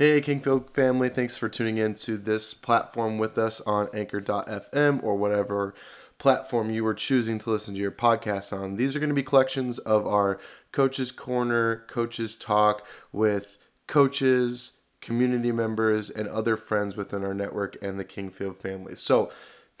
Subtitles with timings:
[0.00, 5.14] Hey, Kingfield family, thanks for tuning in to this platform with us on anchor.fm or
[5.14, 5.74] whatever
[6.16, 8.76] platform you were choosing to listen to your podcast on.
[8.76, 10.40] These are going to be collections of our
[10.72, 13.58] Coaches Corner, Coaches Talk with
[13.88, 18.96] coaches, community members, and other friends within our network and the Kingfield family.
[18.96, 19.30] So,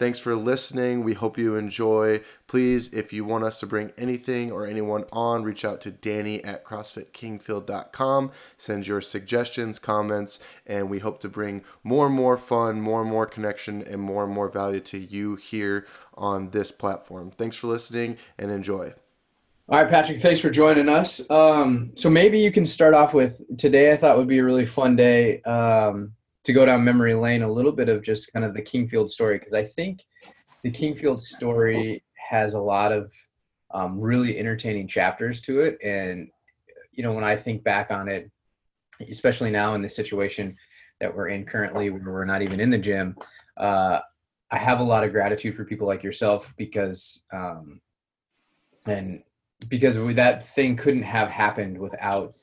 [0.00, 1.04] Thanks for listening.
[1.04, 2.22] We hope you enjoy.
[2.46, 6.42] Please, if you want us to bring anything or anyone on, reach out to Danny
[6.42, 8.30] at CrossFitKingfield.com.
[8.56, 13.10] Send your suggestions, comments, and we hope to bring more and more fun, more and
[13.10, 17.30] more connection, and more and more value to you here on this platform.
[17.30, 18.94] Thanks for listening and enjoy.
[19.68, 21.28] All right, Patrick, thanks for joining us.
[21.30, 23.92] Um, so maybe you can start off with today.
[23.92, 25.42] I thought would be a really fun day.
[25.42, 26.14] Um,
[26.44, 29.38] to go down memory lane a little bit of just kind of the Kingfield story
[29.38, 30.04] because I think
[30.62, 33.12] the Kingfield story has a lot of
[33.72, 36.28] um, really entertaining chapters to it, and
[36.92, 38.30] you know when I think back on it,
[39.08, 40.56] especially now in the situation
[41.00, 43.16] that we're in currently, where we're not even in the gym,
[43.56, 44.00] uh,
[44.50, 47.80] I have a lot of gratitude for people like yourself because, um,
[48.86, 49.22] and
[49.68, 52.34] because that thing couldn't have happened without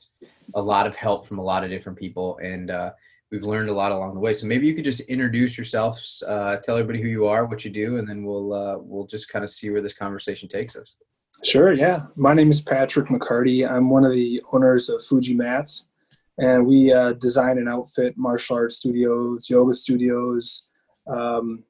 [0.54, 2.70] a lot of help from a lot of different people and.
[2.70, 2.92] Uh,
[3.30, 4.34] we've learned a lot along the way.
[4.34, 7.70] So maybe you could just introduce yourselves, uh, tell everybody who you are, what you
[7.70, 10.96] do, and then we'll uh, we'll just kind of see where this conversation takes us.
[11.44, 11.72] Sure.
[11.72, 12.06] Yeah.
[12.16, 13.68] My name is Patrick McCarty.
[13.68, 15.88] I'm one of the owners of Fuji Mats,
[16.38, 20.68] and we uh, design and outfit martial arts studios, yoga studios,
[21.06, 21.62] um,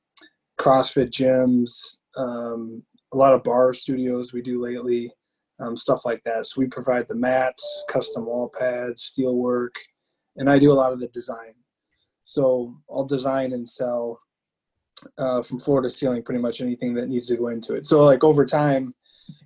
[0.59, 5.13] CrossFit gyms, um, a lot of barre studios we do lately.
[5.61, 6.47] Um, stuff like that.
[6.47, 9.75] So we provide the mats, custom wall pads, steel work,
[10.39, 11.55] and I do a lot of the design.
[12.25, 14.19] So I'll design and sell
[15.17, 17.87] uh, from floor to ceiling pretty much anything that needs to go into it.
[17.87, 18.95] So like over time,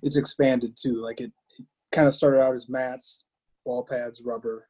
[0.01, 1.01] it's expanded too.
[1.01, 3.23] Like it, it kind of started out as mats,
[3.65, 4.67] wall pads, rubber,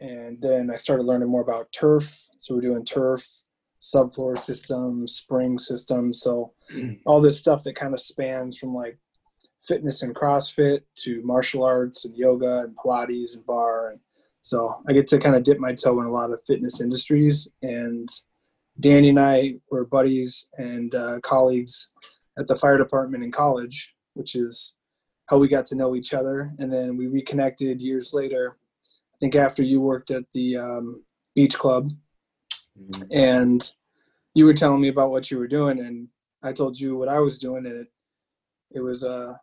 [0.00, 2.28] and then I started learning more about turf.
[2.38, 3.26] So we're doing turf,
[3.80, 6.20] subfloor systems, spring systems.
[6.20, 6.52] So
[7.06, 8.98] all this stuff that kind of spans from like
[9.62, 14.00] fitness and CrossFit to martial arts and yoga and Pilates and barre and
[14.46, 17.48] so I get to kind of dip my toe in a lot of fitness industries.
[17.62, 18.08] And
[18.78, 21.92] Danny and I were buddies and uh, colleagues
[22.38, 24.76] at the fire department in college, which is
[25.28, 26.52] how we got to know each other.
[26.60, 28.56] And then we reconnected years later.
[28.84, 31.02] I think after you worked at the um,
[31.34, 31.90] beach club,
[32.80, 33.02] mm-hmm.
[33.10, 33.72] and
[34.34, 36.06] you were telling me about what you were doing, and
[36.40, 37.88] I told you what I was doing, and it
[38.70, 39.34] it was uh,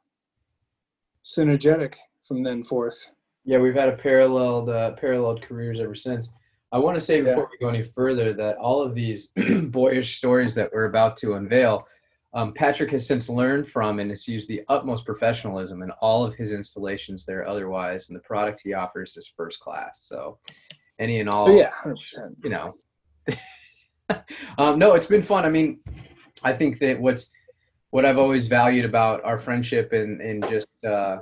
[1.26, 3.12] synergetic from then forth.
[3.46, 6.30] Yeah, we've had a paralleled uh, paralleled careers ever since.
[6.72, 7.48] I want to say before yeah.
[7.52, 9.28] we go any further that all of these
[9.66, 11.86] boyish stories that we're about to unveil,
[12.34, 16.34] um, Patrick has since learned from and has used the utmost professionalism in all of
[16.34, 17.48] his installations there.
[17.48, 20.08] Otherwise, and the product he offers is first class.
[20.08, 20.40] So,
[21.00, 22.36] any and all, oh, yeah, 100%.
[22.44, 22.74] you know.
[24.58, 25.46] um, no, it's been fun.
[25.46, 25.80] I mean,
[26.44, 27.32] I think that what's
[27.92, 31.18] what I've always valued about our friendship and and just uh,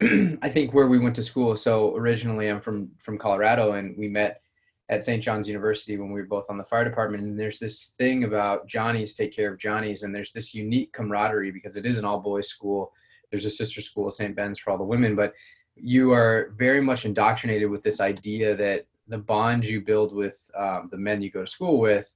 [0.42, 1.56] I think where we went to school.
[1.56, 4.42] So originally, I'm from from Colorado, and we met
[4.88, 5.22] at St.
[5.22, 7.22] John's University when we were both on the fire department.
[7.22, 11.50] And there's this thing about Johnny's take care of Johnny's, and there's this unique camaraderie
[11.50, 12.92] because it is an all boys school.
[13.30, 14.36] There's a sister school, St.
[14.36, 15.34] Ben's, for all the women, but
[15.74, 20.84] you are very much indoctrinated with this idea that the bond you build with um,
[20.90, 22.14] the men you go to school with,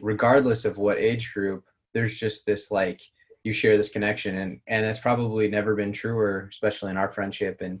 [0.00, 3.02] regardless of what age group, there's just this like
[3.44, 7.60] you share this connection and and it's probably never been truer especially in our friendship
[7.60, 7.80] and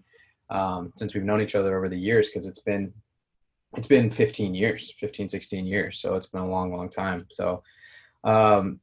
[0.50, 2.92] um, since we've known each other over the years because it's been
[3.76, 7.26] it's been 15 years 15 16 years so it's been a long long time.
[7.30, 7.62] So
[8.24, 8.80] um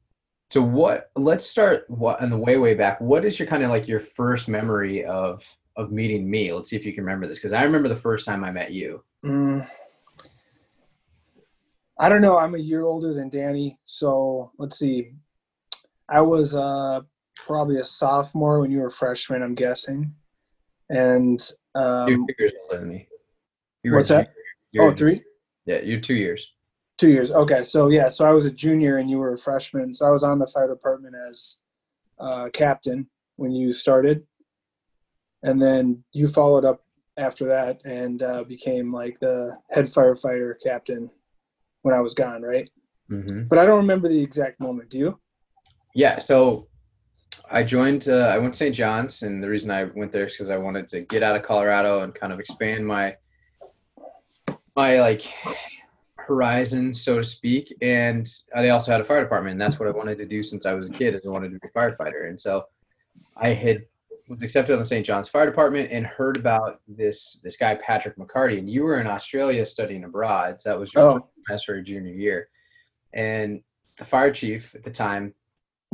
[0.50, 3.00] so what let's start what on the way way back.
[3.00, 5.44] What is your kind of like your first memory of
[5.76, 6.52] of meeting me?
[6.52, 8.72] Let's see if you can remember this because i remember the first time i met
[8.72, 9.04] you.
[9.24, 9.66] Mm,
[11.98, 12.36] i don't know.
[12.36, 15.12] I'm a year older than danny so let's see
[16.10, 17.00] I was uh,
[17.36, 20.14] probably a sophomore when you were a freshman, I'm guessing.
[20.88, 21.40] And
[21.74, 23.08] um, you're two years older than me.
[23.84, 24.32] You what's that?
[24.78, 25.22] Oh, three?
[25.66, 26.52] Yeah, you're two years.
[26.98, 27.30] Two years.
[27.30, 29.94] Okay, so yeah, so I was a junior and you were a freshman.
[29.94, 31.58] So I was on the fire department as
[32.18, 34.26] uh, captain when you started,
[35.42, 36.84] and then you followed up
[37.16, 41.10] after that and uh, became like the head firefighter captain
[41.82, 42.68] when I was gone, right?
[43.10, 43.44] Mm-hmm.
[43.44, 44.90] But I don't remember the exact moment.
[44.90, 45.20] Do you?
[45.94, 46.68] Yeah, so
[47.50, 48.08] I joined.
[48.08, 48.74] Uh, I went to St.
[48.74, 51.42] John's, and the reason I went there is because I wanted to get out of
[51.42, 53.16] Colorado and kind of expand my
[54.76, 55.22] my like
[56.16, 57.74] horizon, so to speak.
[57.82, 60.66] And they also had a fire department, and that's what I wanted to do since
[60.66, 61.14] I was a kid.
[61.14, 62.64] Is I wanted to be a firefighter, and so
[63.36, 63.84] I had
[64.28, 65.04] was accepted on the St.
[65.04, 68.58] John's Fire Department and heard about this this guy Patrick McCarty.
[68.58, 71.28] And you were in Australia studying abroad, so that was your Oh.
[71.48, 72.48] semester junior year.
[73.12, 73.62] And
[73.98, 75.34] the fire chief at the time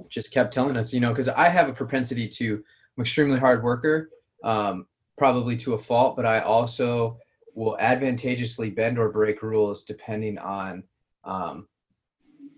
[0.08, 2.62] just kept telling us, you know, because I have a propensity to,
[2.96, 4.10] I'm extremely hard worker,
[4.44, 4.86] um,
[5.18, 7.18] probably to a fault, but I also
[7.54, 10.84] will advantageously bend or break rules depending on
[11.24, 11.66] um,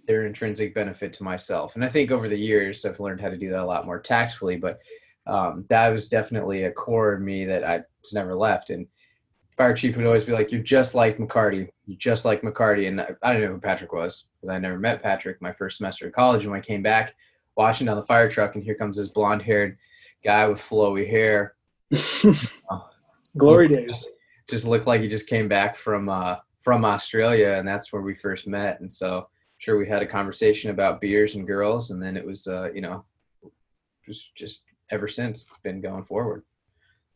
[0.06, 1.76] their intrinsic benefit to myself.
[1.76, 4.00] And I think over the years, I've learned how to do that a lot more
[4.00, 4.80] tactfully, but
[5.26, 8.70] um, that was definitely a core in me that I was never left.
[8.70, 8.86] And
[9.56, 11.68] fire chief would always be like, "You're just like McCarty.
[11.84, 14.78] You're just like McCarty." And I, I didn't know who Patrick was because I never
[14.78, 16.42] met Patrick my first semester of college.
[16.42, 17.14] And when I came back,
[17.58, 19.76] washing down the fire truck, and here comes this blonde-haired
[20.24, 21.56] guy with flowy hair.
[23.36, 24.06] Glory days.
[24.48, 28.14] Just looked like he just came back from uh, from Australia, and that's where we
[28.14, 28.80] first met.
[28.80, 29.28] And so,
[29.58, 32.80] sure, we had a conversation about beers and girls, and then it was, uh, you
[32.80, 33.04] know,
[34.06, 36.44] just just ever since it's been going forward.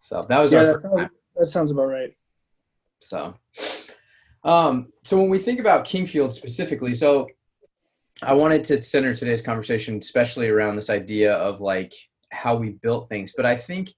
[0.01, 2.15] So that was Yeah, our that first sounds, that sounds about right.
[3.01, 3.35] So,
[4.45, 7.29] um, so when we think about Kingfield specifically, so
[8.25, 11.93] I wanted to center today's conversation, especially around this idea of like
[12.31, 13.35] how we built things.
[13.37, 13.93] But I think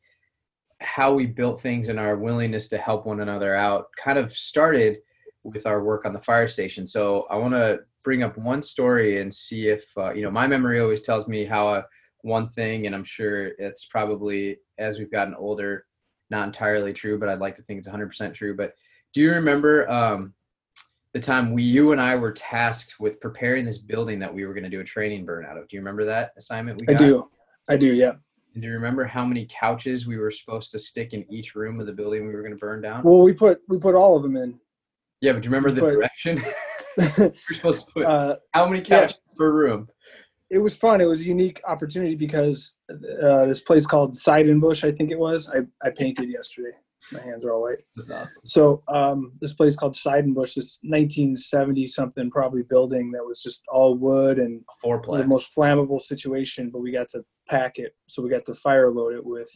[0.80, 4.98] how we built things and our willingness to help one another out kind of started
[5.42, 6.86] with our work on the fire station.
[6.86, 10.46] So I want to bring up one story and see if uh, you know my
[10.46, 11.84] memory always tells me how a
[12.22, 15.84] one thing, and I'm sure it's probably as we've gotten older,
[16.30, 18.56] not entirely true, but I'd like to think it's 100% true.
[18.56, 18.72] But
[19.12, 20.32] do you remember um,
[21.14, 24.52] the time we, you and I were tasked with preparing this building that we were
[24.52, 25.68] going to do a training burn out of?
[25.68, 27.30] Do you remember that assignment we I do.
[27.68, 27.94] I do.
[27.94, 28.12] Yeah.
[28.54, 31.80] And do you remember how many couches we were supposed to stick in each room
[31.80, 33.02] of the building we were going to burn down?
[33.04, 34.58] Well, we put we put all of them in.
[35.20, 36.42] yeah, but do you remember the but- direction?
[36.96, 39.88] we were supposed to put uh, how many couches per room?
[40.50, 41.00] it was fun.
[41.00, 45.50] It was a unique opportunity because uh, this place called Seidenbush, I think it was.
[45.50, 46.76] I, I painted yesterday.
[47.12, 47.78] My hands are all white.
[47.96, 48.34] That's awesome.
[48.44, 53.94] So um, this place called Seidenbush, this 1970 something probably building that was just all
[53.96, 54.62] wood and
[55.22, 57.94] the most flammable situation, but we got to pack it.
[58.08, 59.50] So we got to fire load it with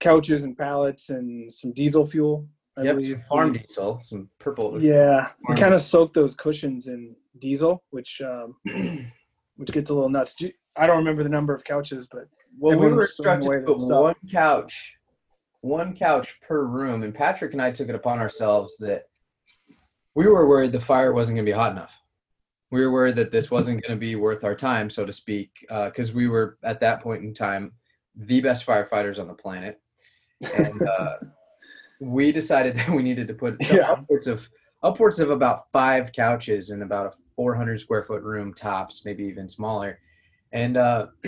[0.00, 2.48] couches and pallets and some diesel fuel.
[2.76, 3.22] I Yep, believe.
[3.28, 4.82] farm diesel, some purple.
[4.82, 8.56] Yeah, we kind of soaked those cushions in diesel, which um,
[9.56, 10.34] which gets a little nuts.
[10.76, 12.24] I don't remember the number of couches, but
[12.58, 14.94] Well, we were instructed to put one couch,
[15.64, 19.04] one couch per room, and Patrick and I took it upon ourselves that
[20.14, 21.98] we were worried the fire wasn't going to be hot enough.
[22.70, 25.66] We were worried that this wasn't going to be worth our time, so to speak,
[25.68, 27.72] because we were at that point in time
[28.14, 29.80] the best firefighters on the planet,
[30.54, 31.16] and uh,
[31.98, 33.90] we decided that we needed to put Yeah.
[33.90, 34.46] upwards of
[34.82, 39.48] upwards of about five couches in about a 400 square foot room tops, maybe even
[39.48, 39.98] smaller.
[40.52, 41.06] And uh,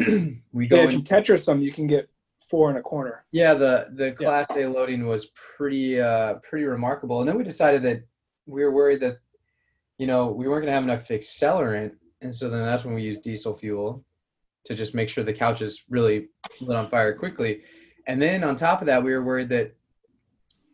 [0.53, 2.11] we go yeah, if you Tetris them, you can get
[2.49, 3.25] four in a corner.
[3.33, 7.21] yeah, the the class A loading was pretty uh pretty remarkable.
[7.21, 8.03] And then we decided that
[8.47, 9.19] we were worried that
[9.99, 13.23] you know we weren't gonna have enough accelerant, and so then that's when we used
[13.23, 14.05] diesel fuel
[14.65, 16.29] to just make sure the couches really
[16.61, 17.63] lit on fire quickly.
[18.09, 19.75] And then on top of that, we were worried that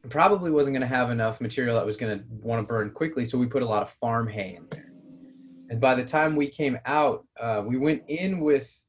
[0.08, 3.24] probably wasn't going to have enough material that was going to want to burn quickly,
[3.24, 4.92] so we put a lot of farm hay in there.
[5.70, 8.82] And by the time we came out, uh, we went in with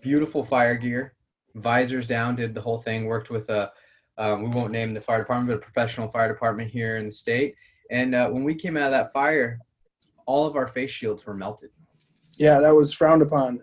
[0.00, 1.14] beautiful fire gear,
[1.54, 3.06] visors down, did the whole thing.
[3.06, 3.70] Worked with a,
[4.18, 7.12] um, we won't name the fire department, but a professional fire department here in the
[7.12, 7.54] state.
[7.90, 9.58] And uh, when we came out of that fire,
[10.26, 11.70] all of our face shields were melted.
[12.36, 13.60] Yeah, that was frowned upon.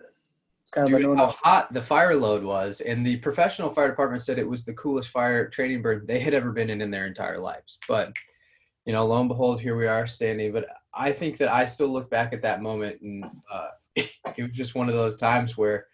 [0.62, 3.88] It's kind of to no how hot the fire load was, and the professional fire
[3.88, 6.90] department said it was the coolest fire training burn they had ever been in in
[6.90, 7.78] their entire lives.
[7.88, 8.12] But
[8.84, 10.52] you know, lo and behold, here we are standing.
[10.52, 14.52] But I think that I still look back at that moment, and uh, it was
[14.52, 15.86] just one of those times where,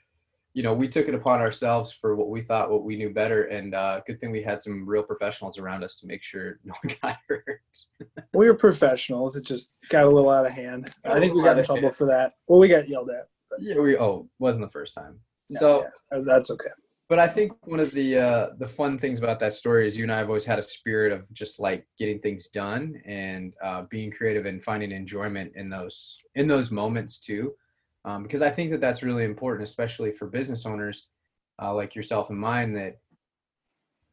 [0.57, 3.43] you know, we took it upon ourselves for what we thought, what we knew better,
[3.43, 6.73] and uh, good thing we had some real professionals around us to make sure no
[6.83, 7.61] one got hurt.
[8.33, 9.37] We were professionals.
[9.37, 10.95] It just got a little out of hand.
[11.05, 11.95] I think we got in trouble hand.
[11.95, 12.33] for that.
[12.49, 13.27] Well, we got yelled at.
[13.59, 15.21] Yeah, we oh, wasn't the first time.
[15.51, 15.87] No, so.
[16.11, 16.71] yeah, that's okay.
[17.11, 20.05] but I think one of the uh, the fun things about that story is you
[20.05, 23.83] and I have always had a spirit of just like getting things done and uh,
[23.91, 27.53] being creative and finding enjoyment in those in those moments too,
[28.07, 31.09] um, because I think that that's really important, especially for business owners
[31.61, 32.73] uh, like yourself and mine.
[32.73, 32.99] That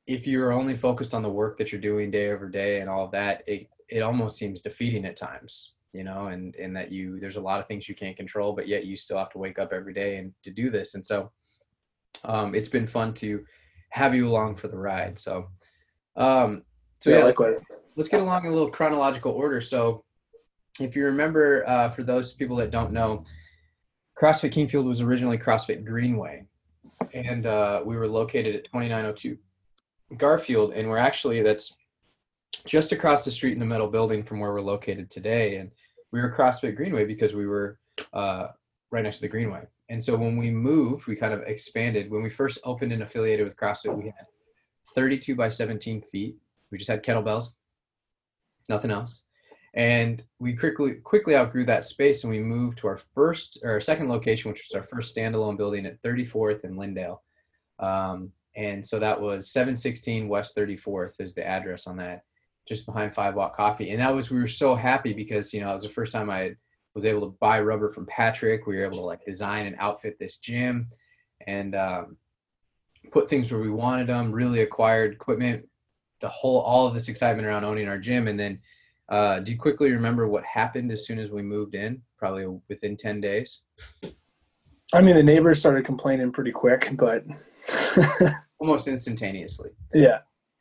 [0.08, 3.06] if you're only focused on the work that you're doing day over day and all
[3.06, 7.20] of that, it it almost seems defeating at times, you know, and and that you
[7.20, 9.60] there's a lot of things you can't control, but yet you still have to wake
[9.60, 11.32] up every day and to do this, and so
[12.26, 13.46] um, it's been fun to
[13.90, 15.20] have you along for the ride.
[15.20, 15.50] So,
[16.16, 16.64] um,
[17.00, 17.62] so yeah, yeah, likewise.
[17.96, 19.62] let's get along in a little chronological order.
[19.62, 20.04] So,
[20.80, 23.24] if you remember, uh, for those people that don't know,
[24.18, 26.46] CrossFit Kingfield was originally CrossFit Greenway,
[27.14, 29.38] and uh, we were located at 2902
[30.18, 31.76] Garfield, and we're actually that's
[32.66, 35.58] just across the street in the metal building from where we're located today.
[35.58, 35.72] And
[36.12, 37.80] we were CrossFit Greenway because we were
[38.14, 38.48] uh,
[38.92, 39.64] right next to the Greenway.
[39.90, 42.10] And so when we moved, we kind of expanded.
[42.10, 44.28] When we first opened and affiliated with CrossFit, we had
[44.96, 46.38] 32 by 17 feet.
[46.72, 47.50] We just had kettlebells,
[48.70, 49.24] nothing else.
[49.76, 53.82] And we quickly quickly outgrew that space, and we moved to our first or our
[53.82, 57.24] second location, which was our first standalone building at 34th and Lyndale.
[57.80, 62.24] Um, and so that was 716 West 34th is the address on that,
[62.68, 63.90] just behind Five Watt Coffee.
[63.90, 66.30] And that was we were so happy because you know it was the first time
[66.30, 66.56] I
[66.94, 68.68] was able to buy rubber from Patrick.
[68.68, 70.88] We were able to like design and outfit this gym,
[71.48, 72.18] and um,
[73.12, 74.32] put things where we wanted them.
[74.32, 75.68] Really acquired equipment.
[76.22, 78.62] The whole all of this excitement around owning our gym, and then
[79.10, 82.02] uh, do you quickly remember what happened as soon as we moved in?
[82.18, 83.62] Probably within 10 days.
[84.94, 87.24] I mean, the neighbors started complaining pretty quick, but
[88.60, 89.72] almost instantaneously.
[89.94, 90.20] Yeah.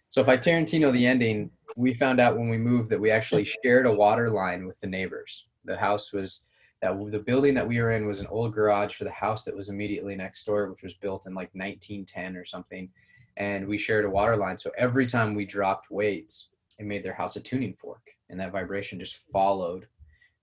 [0.09, 3.45] So if I Tarantino the ending, we found out when we moved that we actually
[3.45, 5.47] shared a water line with the neighbors.
[5.65, 6.45] The house was
[6.83, 9.57] that the building that we were in was an old garage for the house that
[9.57, 12.91] was immediately next door, which was built in like 1910 or something.
[13.37, 14.59] And we shared a water line.
[14.59, 18.03] So every time we dropped weights, it made their house a tuning fork
[18.33, 19.87] and that vibration just followed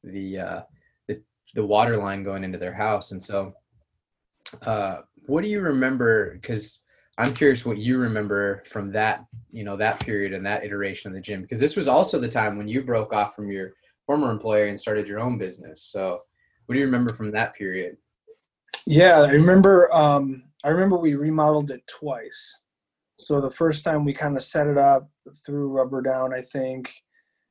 [0.03, 0.61] the uh,
[1.07, 1.21] the
[1.55, 3.11] the water line going into their house.
[3.11, 3.53] And so,
[4.61, 6.35] uh, what do you remember?
[6.35, 6.79] Because
[7.17, 11.15] I'm curious what you remember from that you know that period and that iteration of
[11.15, 13.73] the gym because this was also the time when you broke off from your
[14.05, 15.83] former employer and started your own business.
[15.83, 16.21] So,
[16.65, 17.97] what do you remember from that period?
[18.85, 19.93] Yeah, I remember.
[19.93, 22.55] Um, I remember we remodeled it twice.
[23.17, 25.09] So the first time we kind of set it up,
[25.45, 26.93] threw rubber down, I think,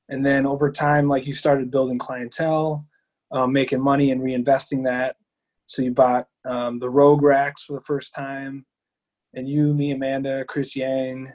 [0.09, 2.87] and then over time like you started building clientele
[3.31, 5.17] um, making money and reinvesting that.
[5.67, 8.65] So you bought um, the rogue racks for the first time
[9.35, 11.33] and you me amanda chris yang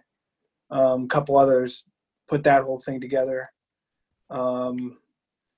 [0.72, 1.86] um, a couple others
[2.28, 3.52] put that whole thing together.
[4.30, 4.98] Um,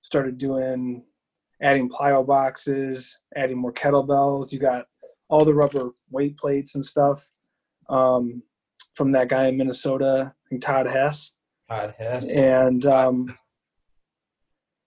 [0.01, 1.03] started doing
[1.61, 4.51] adding plyo boxes adding more kettlebells.
[4.51, 4.85] You got
[5.29, 7.29] all the rubber weight plates and stuff
[7.89, 8.43] um,
[8.93, 11.31] from that guy in minnesota todd hess
[11.69, 12.29] Hess.
[12.29, 13.37] And um,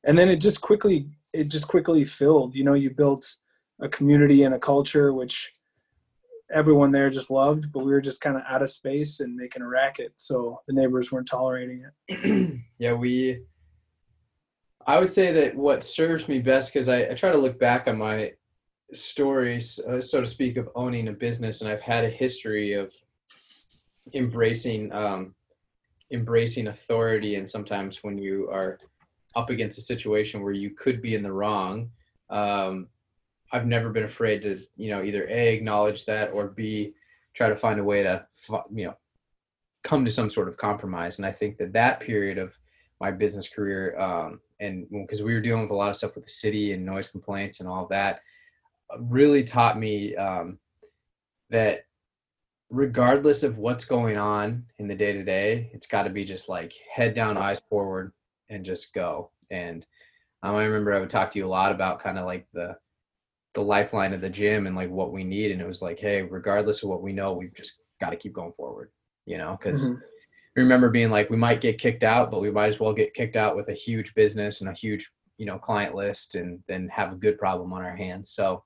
[0.05, 2.55] and then it just quickly it just quickly filled.
[2.55, 3.37] You know, you built
[3.81, 5.53] a community and a culture which
[6.53, 9.63] everyone there just loved, but we were just kind of out of space and making
[9.63, 12.61] a racket, so the neighbors weren't tolerating it.
[12.79, 13.43] yeah, we.
[14.87, 17.89] I would say that what serves me best because I, I, try to look back
[17.89, 18.33] on my
[18.95, 22.95] stories, uh, so to speak, of owning a business, and I've had a history of
[24.15, 25.35] embracing um,
[26.13, 28.79] embracing authority and sometimes when you are
[29.37, 31.91] up against a situation where you could be in the wrong
[32.31, 32.89] um,
[33.53, 36.95] i've never been afraid to you know either a acknowledge that or b
[37.35, 38.27] try to find a way to
[38.75, 38.95] you know
[39.85, 41.19] come to some sort of compromise.
[41.19, 42.57] And i think that that period of
[43.01, 46.25] my business career um, and because we were dealing with a lot of stuff with
[46.25, 48.21] the city and noise complaints and all that
[48.99, 50.59] really taught me um,
[51.51, 51.85] that
[52.71, 56.49] regardless of what's going on in the day to day, it's got to be just
[56.49, 58.13] like head down, eyes forward,
[58.51, 59.31] and just go.
[59.51, 59.87] And
[60.43, 62.77] um, I remember I would talk to you a lot about kind of like the
[63.55, 65.51] the lifeline of the gym and like what we need.
[65.51, 68.35] And it was like, hey, regardless of what we know, we've just got to keep
[68.35, 68.91] going forward,
[69.27, 69.89] you know, because.
[69.89, 70.01] Mm-hmm.
[70.57, 73.37] remember being like we might get kicked out but we might as well get kicked
[73.37, 77.13] out with a huge business and a huge you know client list and then have
[77.13, 78.65] a good problem on our hands so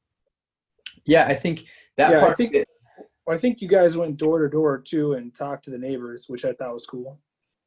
[1.05, 1.67] yeah i think
[1.99, 2.67] that yeah, part I think, it,
[3.27, 6.27] well, I think you guys went door to door too and talked to the neighbors,
[6.29, 7.21] which I thought was cool.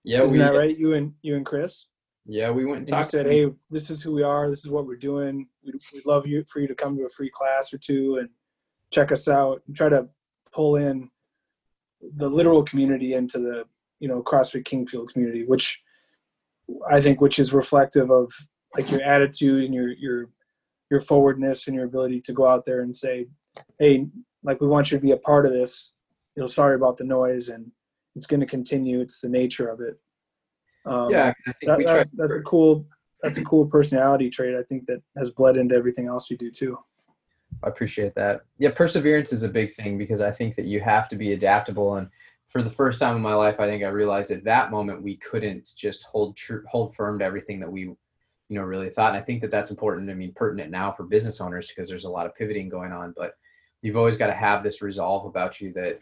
[0.03, 0.77] Yeah, isn't we, that right?
[0.77, 1.87] You and you and Chris.
[2.27, 3.11] Yeah, we went and, and talked.
[3.11, 4.49] said, "Hey, this is who we are.
[4.49, 5.47] This is what we're doing.
[5.63, 8.29] We'd, we'd love you for you to come to a free class or two and
[8.91, 10.07] check us out and try to
[10.51, 11.09] pull in
[12.15, 13.63] the literal community into the
[13.99, 15.81] you know CrossFit Kingfield community, which
[16.89, 18.31] I think which is reflective of
[18.75, 20.29] like your attitude and your your
[20.91, 23.27] your forwardness and your ability to go out there and say,
[23.79, 24.07] hey,
[24.45, 25.93] like we want you to be a part of this.
[26.35, 27.71] You know, sorry about the noise, and
[28.15, 29.01] it's going to continue.
[29.01, 29.99] It's the nature of it.
[30.85, 32.85] Um, yeah, I think that, that's, that's a cool
[33.21, 34.55] that's a cool personality trait.
[34.55, 36.77] I think that has bled into everything else you do too.
[37.63, 38.41] I appreciate that.
[38.59, 41.95] Yeah, perseverance is a big thing because I think that you have to be adaptable.
[41.95, 42.09] And
[42.47, 45.15] for the first time in my life, I think I realized at that moment we
[45.15, 47.97] couldn't just hold true, hold firm to everything that we, you
[48.49, 49.13] know, really thought.
[49.13, 50.09] And I think that that's important.
[50.11, 53.13] I mean, pertinent now for business owners because there's a lot of pivoting going on.
[53.17, 53.33] But
[53.85, 55.99] you've always got to have this resolve about you that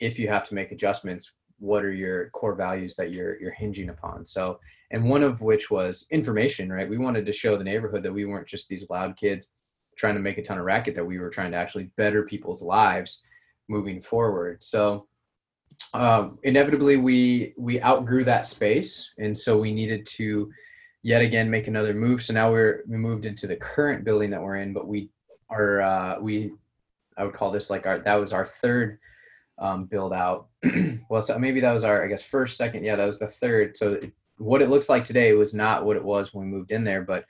[0.00, 3.90] if you have to make adjustments what are your core values that you're you're hinging
[3.90, 4.58] upon so
[4.90, 8.24] and one of which was information right we wanted to show the neighborhood that we
[8.24, 9.50] weren't just these loud kids
[9.96, 12.62] trying to make a ton of racket that we were trying to actually better people's
[12.62, 13.22] lives
[13.68, 14.62] moving forward.
[14.62, 15.06] So
[15.92, 20.50] um, inevitably we we outgrew that space, and so we needed to
[21.02, 22.22] yet again make another move.
[22.22, 25.10] So now we're we moved into the current building that we're in, but we
[25.50, 26.52] are uh, we
[27.16, 28.98] I would call this like our that was our third
[29.58, 30.48] um, build out.
[31.08, 32.84] well, so maybe that was our I guess first, second.
[32.84, 33.76] Yeah, that was the third.
[33.76, 36.72] So it, what it looks like today was not what it was when we moved
[36.72, 37.02] in there.
[37.02, 37.24] But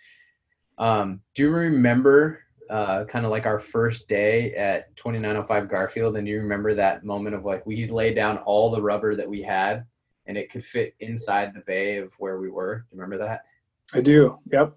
[0.79, 6.17] um, do you remember uh, kind of like our first day at 2905 Garfield.
[6.17, 9.43] And you remember that moment of like we laid down all the rubber that we
[9.43, 9.85] had
[10.27, 12.79] and it could fit inside the bay of where we were.
[12.79, 13.43] Do you remember that?
[13.93, 14.39] I do.
[14.51, 14.77] Yep.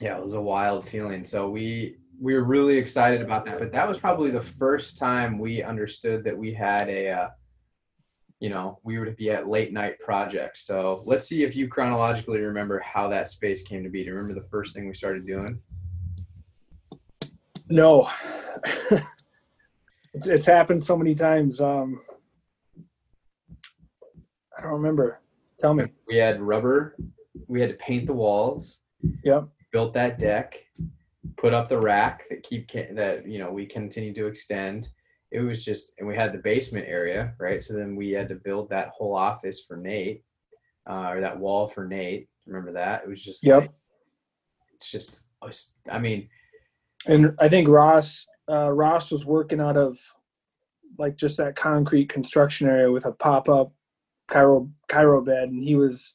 [0.00, 1.24] Yeah, it was a wild feeling.
[1.24, 3.58] So we we were really excited about that.
[3.58, 7.28] But that was probably the first time we understood that we had a uh,
[8.40, 10.66] you know, we would be at late night projects.
[10.66, 14.02] So let's see if you chronologically remember how that space came to be.
[14.02, 15.58] Do you remember the first thing we started doing?
[17.68, 18.08] No,
[20.14, 21.60] it's, it's happened so many times.
[21.60, 22.00] Um,
[24.56, 25.20] I don't remember.
[25.58, 25.86] Tell me.
[26.06, 26.96] We had rubber.
[27.48, 28.78] We had to paint the walls.
[29.24, 29.48] Yep.
[29.72, 30.65] Built that deck.
[31.36, 34.88] Put up the rack that keep that you know we continue to extend.
[35.32, 37.60] It was just, and we had the basement area, right?
[37.60, 40.22] So then we had to build that whole office for Nate,
[40.88, 42.28] uh, or that wall for Nate.
[42.46, 43.02] Remember that?
[43.02, 43.44] It was just.
[43.44, 43.60] Yep.
[43.60, 43.70] Like,
[44.74, 45.20] it's just.
[45.90, 46.28] I mean,
[47.06, 49.98] and I think Ross uh, Ross was working out of
[50.98, 53.72] like just that concrete construction area with a pop up
[54.30, 56.14] chiro chiro bed, and he was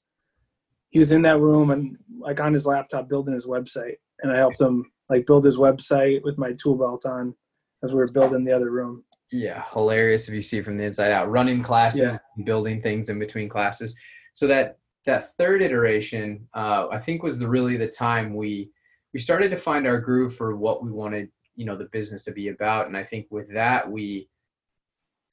[0.89, 4.38] he was in that room and like on his laptop building his website, and I
[4.38, 7.36] helped him like build his website with my tool belt on
[7.84, 9.03] as we were building the other room.
[9.32, 12.44] Yeah, hilarious if you see from the inside out, running classes, yeah.
[12.44, 13.96] building things in between classes.
[14.34, 18.72] So that that third iteration, uh, I think, was the really the time we
[19.13, 22.32] we started to find our groove for what we wanted you know the business to
[22.32, 24.30] be about and i think with that we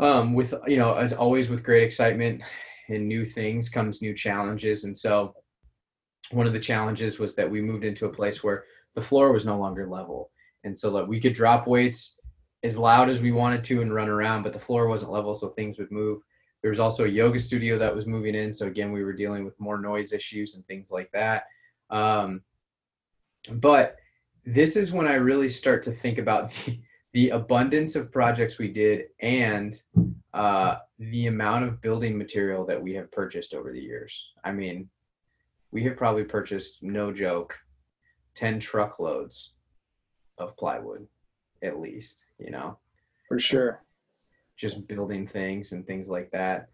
[0.00, 2.42] um with you know as always with great excitement
[2.88, 5.35] and new things comes new challenges and so
[6.30, 8.64] one of the challenges was that we moved into a place where
[8.99, 10.32] the floor was no longer level.
[10.65, 12.17] And so that we could drop weights
[12.65, 15.49] as loud as we wanted to and run around but the floor wasn't level so
[15.49, 16.21] things would move.
[16.63, 19.45] There was also a yoga studio that was moving in so again we were dealing
[19.45, 21.45] with more noise issues and things like that.
[21.91, 22.43] Um,
[23.52, 23.95] but
[24.45, 26.80] this is when I really start to think about the,
[27.13, 29.80] the abundance of projects we did and
[30.34, 34.32] uh, the amount of building material that we have purchased over the years.
[34.43, 34.91] I mean,
[35.71, 37.56] we have probably purchased, no joke,
[38.38, 39.54] 10 truckloads
[40.38, 41.06] of plywood
[41.62, 42.78] at least, you know?
[43.26, 43.82] For sure.
[44.56, 46.68] Just building things and things like that.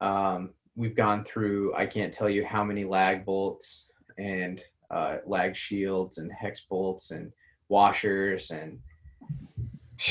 [0.00, 5.54] Um, we've gone through, I can't tell you how many lag bolts and uh, lag
[5.54, 7.30] shields and hex bolts and
[7.68, 8.78] washers and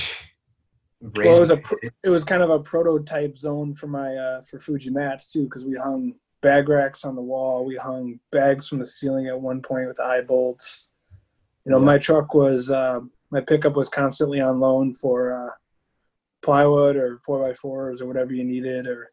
[1.01, 1.61] well, it was a
[2.03, 5.65] it was kind of a prototype zone for my uh, for Fuji mats too because
[5.65, 7.65] we hung bag racks on the wall.
[7.65, 10.91] We hung bags from the ceiling at one point with eye bolts.
[11.69, 11.86] You know, yeah.
[11.86, 15.51] my truck was uh, my pickup was constantly on loan for uh,
[16.41, 19.12] plywood or four by fours or whatever you needed or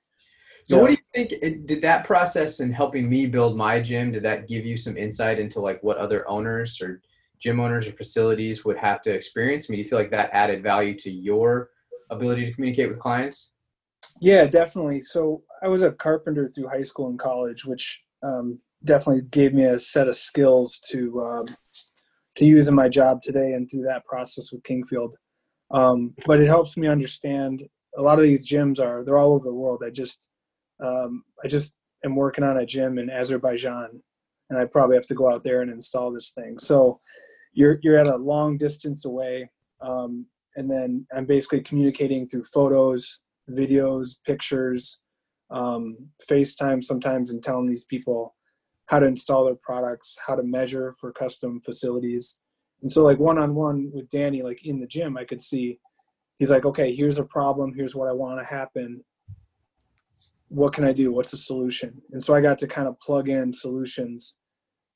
[0.64, 1.66] so, what do you think?
[1.66, 4.10] Did that process in helping me build my gym?
[4.10, 7.02] Did that give you some insight into like what other owners or
[7.38, 9.66] gym owners or facilities would have to experience?
[9.68, 11.68] I mean, do you feel like that added value to your
[12.10, 13.52] ability to communicate with clients?
[14.20, 15.02] Yeah, definitely.
[15.02, 19.66] So, I was a carpenter through high school and college, which um, definitely gave me
[19.66, 21.46] a set of skills to um,
[22.36, 25.12] to use in my job today and through that process with Kingfield.
[25.70, 27.64] Um, but it helps me understand
[27.96, 29.82] a lot of these gyms are they're all over the world.
[29.84, 30.26] I just
[30.84, 34.02] um, I just am working on a gym in Azerbaijan,
[34.50, 36.58] and I probably have to go out there and install this thing.
[36.58, 37.00] So
[37.52, 43.20] you're you're at a long distance away, um, and then I'm basically communicating through photos,
[43.50, 45.00] videos, pictures,
[45.50, 45.96] um,
[46.30, 48.35] FaceTime sometimes, and telling these people
[48.86, 52.38] how to install their products, how to measure for custom facilities.
[52.82, 55.78] And so, like one on one with Danny, like in the gym, I could see
[56.38, 59.02] he's like, okay, here's a problem, here's what I want to happen
[60.48, 61.12] what can I do?
[61.12, 62.00] What's the solution?
[62.12, 64.36] And so I got to kind of plug in solutions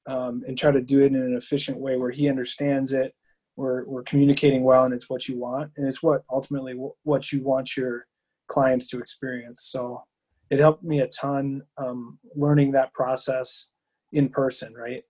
[0.07, 3.15] um, and try to do it in an efficient way where he understands it.
[3.57, 5.73] We're, we're communicating well and it's what you want.
[5.77, 8.07] And it's what ultimately what you want your
[8.49, 9.63] clients to experience.
[9.65, 10.05] So
[10.51, 13.71] it helped me a ton um, learning that process
[14.13, 15.05] in person, right?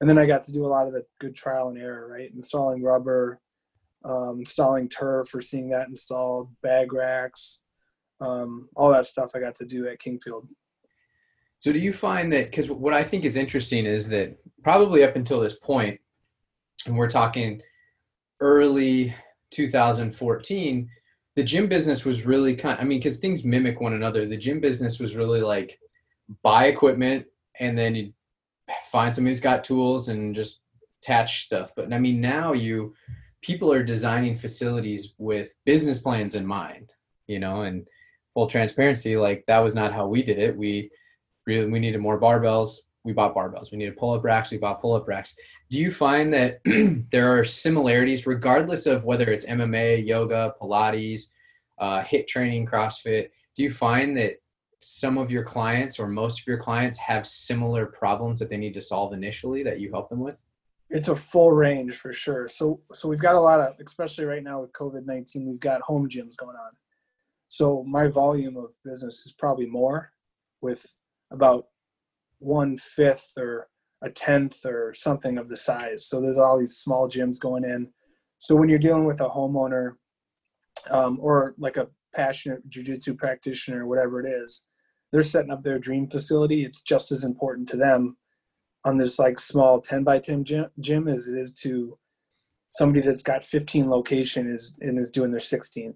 [0.00, 2.30] And then I got to do a lot of the good trial and error, right?
[2.34, 3.40] Installing rubber,
[4.04, 7.60] um, installing turf or seeing that installed, bag racks,
[8.20, 10.46] um, all that stuff I got to do at Kingfield.
[11.58, 15.16] So do you find that because what I think is interesting is that probably up
[15.16, 15.98] until this point,
[16.86, 17.62] and we're talking
[18.40, 19.14] early
[19.50, 20.90] 2014,
[21.36, 22.78] the gym business was really kind.
[22.78, 24.26] I mean, because things mimic one another.
[24.26, 25.78] The gym business was really like
[26.42, 27.26] buy equipment
[27.60, 28.12] and then you
[28.90, 30.60] find somebody who's got tools and just
[31.02, 31.72] attach stuff.
[31.76, 32.94] But I mean, now you
[33.42, 36.92] people are designing facilities with business plans in mind.
[37.26, 37.86] You know, and
[38.34, 40.56] full transparency, like that was not how we did it.
[40.56, 40.90] We
[41.46, 42.76] really we needed more barbells.
[43.04, 43.70] We bought barbells.
[43.70, 44.50] We needed pull-up racks.
[44.50, 45.36] We bought pull-up racks.
[45.70, 46.60] Do you find that
[47.10, 51.26] there are similarities, regardless of whether it's MMA, yoga, Pilates,
[51.78, 53.28] uh, HIIT training, CrossFit?
[53.56, 54.36] Do you find that
[54.84, 58.74] some of your clients or most of your clients have similar problems that they need
[58.74, 60.42] to solve initially that you help them with?
[60.90, 62.46] It's a full range for sure.
[62.48, 65.80] So so we've got a lot of, especially right now with COVID nineteen, we've got
[65.80, 66.72] home gyms going on.
[67.48, 70.12] So my volume of business is probably more
[70.60, 70.94] with
[71.30, 71.66] about
[72.38, 73.68] one fifth or
[74.02, 76.06] a tenth or something of the size.
[76.06, 77.88] So there's all these small gyms going in.
[78.38, 79.92] So when you're dealing with a homeowner
[80.90, 84.64] um, or like a passionate jujitsu practitioner, whatever it is,
[85.14, 86.64] they're setting up their dream facility.
[86.64, 88.16] It's just as important to them
[88.84, 91.96] on this like small 10 by 10 gym, gym as it is to
[92.70, 95.94] somebody that's got 15 location is and is doing their 16th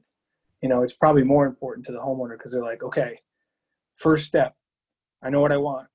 [0.63, 3.19] you know it's probably more important to the homeowner because they're like okay
[3.97, 4.55] first step.
[5.21, 5.89] I know what i want.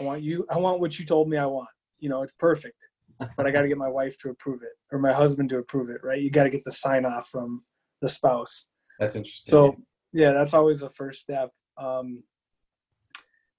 [0.00, 1.68] I want you i want what you told me i want.
[2.00, 2.88] You know it's perfect
[3.36, 5.90] but i got to get my wife to approve it or my husband to approve
[5.90, 6.20] it right?
[6.20, 7.62] You got to get the sign off from
[8.02, 8.66] the spouse.
[8.98, 9.52] That's interesting.
[9.52, 9.76] So
[10.12, 11.50] yeah that's always the first step.
[11.78, 12.24] Um,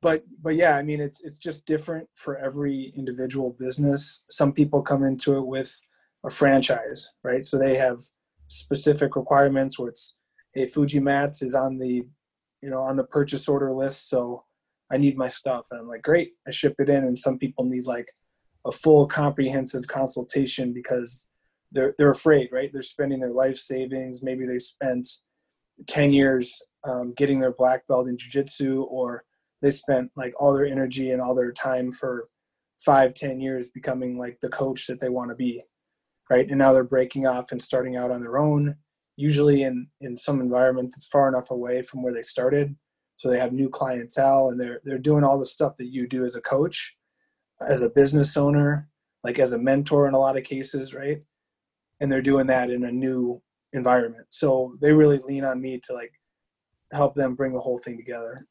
[0.05, 4.81] but but yeah i mean it's it's just different for every individual business some people
[4.81, 5.71] come into it with
[6.25, 7.99] a franchise right so they have
[8.47, 10.17] specific requirements where it's
[10.55, 12.07] hey, Fuji Mats is on the,
[12.61, 14.45] you know, on the purchase order list, so
[14.91, 15.67] I need my stuff.
[15.69, 17.03] And I'm like, great, I ship it in.
[17.03, 18.07] And some people need like
[18.65, 21.27] a full comprehensive consultation because
[21.71, 22.71] they're they're afraid, right?
[22.71, 24.23] They're spending their life savings.
[24.23, 25.07] Maybe they spent
[25.87, 29.25] 10 years um, getting their black belt in jiu-jitsu or
[29.65, 32.29] they spent like all their energy and all their time for
[32.79, 35.63] five ten years becoming like the coach that they want to be
[36.29, 36.47] right?
[36.47, 38.75] And now they're breaking off and starting out on their own
[39.17, 42.75] usually in in some environment that's far enough away from where they started.
[43.15, 46.25] So they have new clientele and they're they're doing all the stuff that you do
[46.25, 46.95] as a coach
[47.67, 48.87] as a business owner
[49.23, 51.25] like as a mentor in a lot of cases right?
[51.99, 53.41] And they're doing that in a new
[53.73, 54.27] environment.
[54.29, 56.11] So they really lean on me to like
[56.91, 58.45] help them bring the whole thing together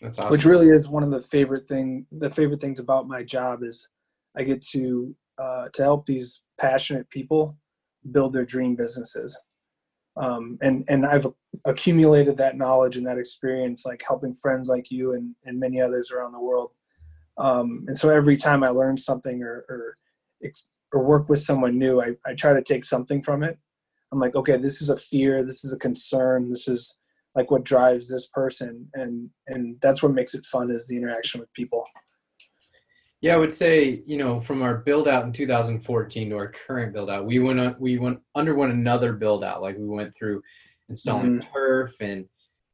[0.00, 0.30] That's awesome.
[0.30, 3.88] which really is one of the favorite thing the favorite things about my job is
[4.36, 7.56] i get to uh, to help these passionate people
[8.12, 9.38] build their dream businesses
[10.16, 11.26] um, and and I've
[11.64, 16.10] accumulated that knowledge and that experience, like helping friends like you and and many others
[16.10, 16.72] around the world.
[17.38, 19.96] Um, and so every time I learn something or or,
[20.92, 23.58] or work with someone new, I, I try to take something from it.
[24.12, 26.98] I'm like, okay, this is a fear, this is a concern, this is
[27.34, 31.40] like what drives this person, and and that's what makes it fun is the interaction
[31.40, 31.84] with people.
[33.20, 36.92] Yeah, I would say you know from our build out in 2014 to our current
[36.92, 39.62] build out, we went on, we went underwent another build out.
[39.62, 40.42] Like we went through
[40.88, 41.52] installing mm-hmm.
[41.52, 42.26] turf and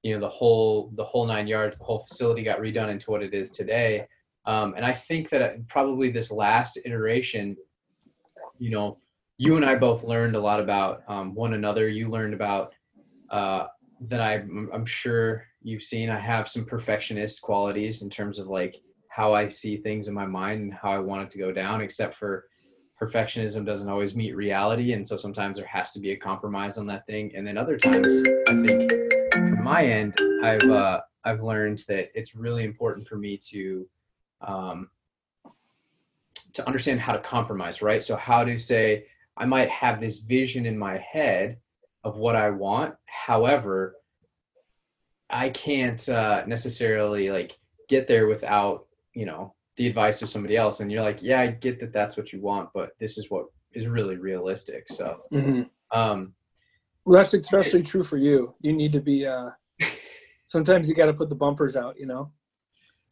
[0.03, 1.79] you know the whole the whole nine yards.
[1.79, 4.07] The whole facility got redone into what it is today.
[4.47, 7.57] Um, and I think that probably this last iteration,
[8.59, 8.99] you know,
[9.39, 11.89] you and I both learned a lot about um, one another.
[11.89, 12.73] You learned about
[13.31, 13.67] uh,
[14.03, 16.11] that I, I'm sure you've seen.
[16.11, 18.77] I have some perfectionist qualities in terms of like
[19.09, 21.81] how I see things in my mind and how I want it to go down,
[21.81, 22.47] except for
[23.01, 24.93] perfectionism doesn't always meet reality.
[24.93, 27.33] And so sometimes there has to be a compromise on that thing.
[27.35, 28.07] And then other times,
[28.49, 28.93] I think
[29.33, 33.89] from my end, I've, uh, I've learned that it's really important for me to,
[34.41, 34.91] um,
[36.53, 38.03] to understand how to compromise, right?
[38.03, 39.07] So how to say,
[39.37, 41.59] I might have this vision in my head
[42.07, 42.95] of what I want.
[43.07, 43.97] However,
[45.29, 50.79] I can't uh, necessarily like get there without you know the advice of somebody else.
[50.81, 53.47] And you're like yeah i get that that's what you want but this is what
[53.73, 54.89] is really realistic.
[54.89, 55.63] So mm-hmm.
[55.99, 56.35] um
[57.05, 58.55] well that's especially true for you.
[58.61, 59.51] You need to be uh
[60.47, 62.31] sometimes you got to put the bumpers out you know?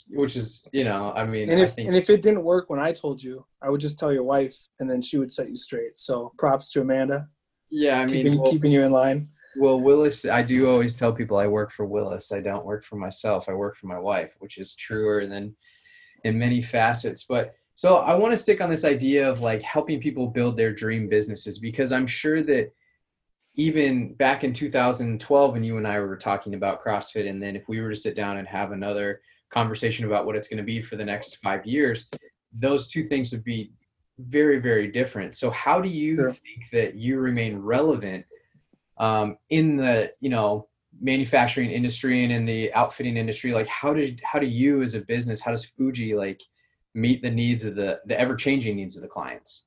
[0.09, 2.79] Which is you know i mean and if think, and if it didn't work when
[2.79, 5.57] i told you i would just tell your wife and then she would set you
[5.57, 5.97] straight.
[5.99, 7.29] So props to amanda
[7.75, 9.29] yeah i mean keeping, well, keeping you in line.
[9.57, 12.31] well willis i do always tell people i work for willis.
[12.33, 13.49] I don't work for myself.
[13.49, 15.55] I work for my wife which is truer than
[16.25, 17.25] in many facets.
[17.25, 20.73] But so I want to stick on this idea of like helping people build their
[20.73, 22.73] dream businesses because I'm sure that
[23.57, 27.69] even back in 2012 when you and I were talking about CrossFit and then if
[27.69, 30.83] we were to sit down and have another conversation about what it's going to be
[30.83, 32.09] for the next 5 years
[32.53, 33.71] those two things would be
[34.19, 35.35] very very different.
[35.35, 36.33] So how do you sure.
[36.33, 38.27] think that you remain relevant
[38.99, 40.69] um, in the you know
[41.01, 45.01] manufacturing industry and in the outfitting industry like how did how do you as a
[45.01, 46.41] business how does fuji like
[46.95, 49.65] meet the needs of the the ever changing needs of the clients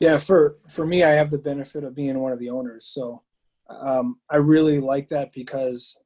[0.00, 3.22] yeah for for me i have the benefit of being one of the owners so
[3.68, 5.98] um, i really like that because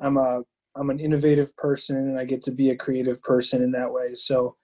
[0.00, 0.42] i'm a
[0.76, 4.14] i'm an innovative person and i get to be a creative person in that way
[4.14, 4.54] so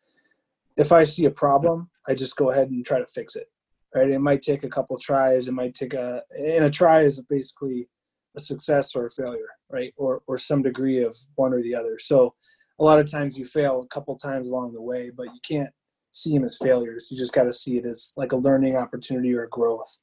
[0.76, 3.48] if i see a problem i just go ahead and try to fix it
[3.94, 7.20] right it might take a couple tries it might take a and a try is
[7.22, 7.88] basically
[8.36, 11.98] a success or a failure right or or some degree of one or the other
[11.98, 12.34] so
[12.80, 15.70] a lot of times you fail a couple times along the way but you can't
[16.14, 17.08] see them as failures.
[17.10, 19.98] You just got to see it as like a learning opportunity or growth.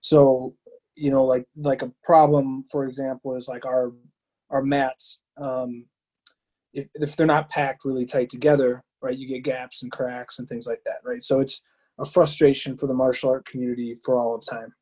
[0.00, 0.54] So,
[0.94, 3.92] you know, like like a problem, for example, is like our
[4.50, 5.22] our mats.
[5.40, 5.86] Um,
[6.72, 10.48] if, if they're not packed really tight together, right, you get gaps and cracks and
[10.48, 11.22] things like that, right?
[11.22, 11.62] So it's
[11.98, 14.74] a frustration for the martial art community for all of time.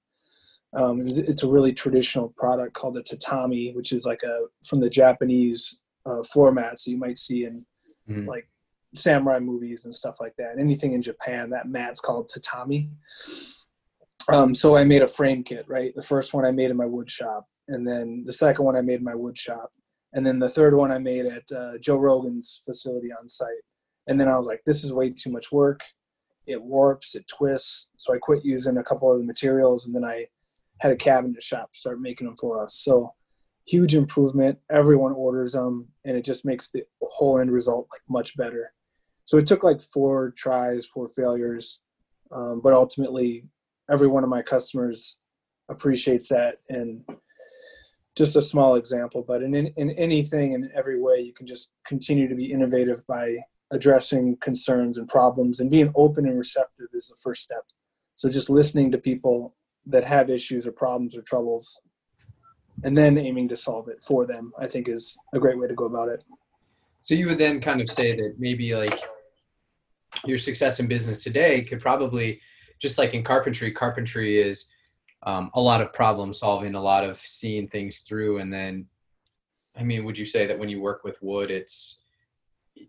[0.76, 4.90] Um, it's a really traditional product called a tatami, which is like a from the
[4.90, 7.64] Japanese uh, floor mats that you might see in
[8.08, 8.26] mm.
[8.26, 8.48] like
[8.94, 10.58] samurai movies and stuff like that.
[10.58, 12.90] Anything in Japan, that mat's called tatami.
[14.28, 15.94] Um, so I made a frame kit, right?
[15.94, 18.80] The first one I made in my wood shop, and then the second one I
[18.80, 19.72] made in my wood shop,
[20.12, 23.48] and then the third one I made at uh, Joe Rogan's facility on site.
[24.06, 25.80] And then I was like, this is way too much work.
[26.46, 27.90] It warps, it twists.
[27.96, 30.26] So I quit using a couple of the materials, and then I
[30.80, 32.74] had a cabinet shop start making them for us.
[32.74, 33.14] So
[33.66, 34.58] huge improvement.
[34.70, 38.72] Everyone orders them, and it just makes the whole end result like much better
[39.24, 41.80] so it took like four tries, four failures,
[42.30, 43.44] um, but ultimately,
[43.90, 45.18] every one of my customers
[45.68, 46.58] appreciates that.
[46.68, 47.04] And
[48.16, 52.28] just a small example, but in, in anything in every way, you can just continue
[52.28, 53.38] to be innovative by
[53.70, 57.64] addressing concerns and problems and being open and receptive is the first step.
[58.14, 59.54] So just listening to people
[59.86, 61.80] that have issues or problems or troubles
[62.82, 65.74] and then aiming to solve it for them, I think is a great way to
[65.74, 66.24] go about it.
[67.02, 69.00] So you would then kind of say that maybe like
[70.24, 72.40] your success in business today could probably
[72.78, 74.66] just like in carpentry carpentry is
[75.24, 78.86] um, a lot of problem solving a lot of seeing things through and then
[79.76, 82.00] i mean would you say that when you work with wood it's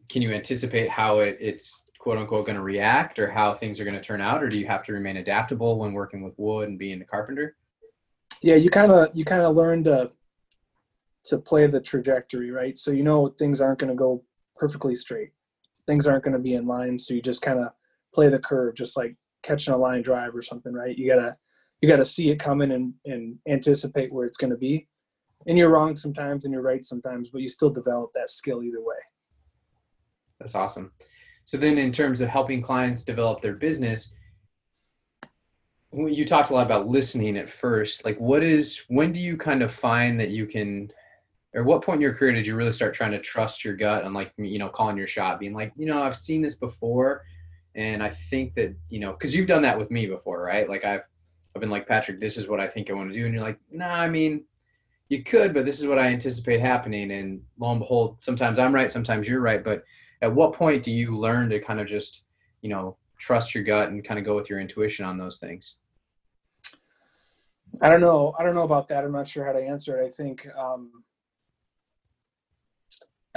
[0.09, 3.83] can you anticipate how it, it's quote unquote going to react or how things are
[3.83, 4.43] going to turn out?
[4.43, 7.55] Or do you have to remain adaptable when working with wood and being a carpenter?
[8.41, 10.11] Yeah you kind of you kind of learn to
[11.25, 12.77] to play the trajectory right?
[12.77, 14.23] So you know things aren't going to go
[14.55, 15.31] perfectly straight.
[15.87, 17.69] Things aren't going to be in line so you just kind of
[18.13, 20.97] play the curve just like catching a line drive or something right?
[20.97, 21.33] You gotta
[21.81, 24.87] you gotta see it coming and, and anticipate where it's going to be.
[25.47, 28.81] And you're wrong sometimes and you're right sometimes but you still develop that skill either
[28.81, 28.97] way
[30.39, 30.91] that's awesome.
[31.45, 34.11] So then in terms of helping clients develop their business
[35.95, 38.03] you talked a lot about listening at first.
[38.03, 40.91] Like what is when do you kind of find that you can
[41.53, 44.03] or what point in your career did you really start trying to trust your gut
[44.03, 47.23] and like you know calling your shot being like you know i've seen this before
[47.75, 50.69] and i think that you know because you've done that with me before right?
[50.69, 51.03] Like i've
[51.55, 53.43] i've been like patrick this is what i think i want to do and you're
[53.43, 54.43] like nah i mean
[55.07, 58.75] you could but this is what i anticipate happening and lo and behold sometimes i'm
[58.75, 59.85] right sometimes you're right but
[60.25, 62.25] at what point do you learn to kind of just
[62.61, 65.77] you know trust your gut and kind of go with your intuition on those things
[67.81, 70.05] i don't know i don't know about that i'm not sure how to answer it
[70.05, 71.03] i think um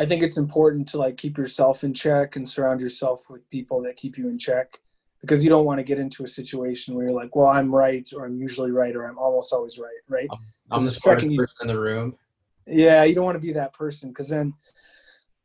[0.01, 3.83] I think it's important to like keep yourself in check and surround yourself with people
[3.83, 4.79] that keep you in check
[5.20, 8.09] because you don't want to get into a situation where you're like, well, I'm right
[8.16, 10.29] or I'm usually right or I'm almost always right, right?
[10.70, 12.16] I'm the smartest person in the room.
[12.64, 14.55] Yeah, you don't want to be that person because then